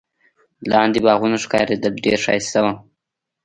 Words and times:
لاندي 0.69 0.99
باغونه 1.05 1.37
ښکارېدل، 1.43 1.93
ډېر 2.05 2.19
ښایسته 2.25 2.59
وو. 2.63 2.73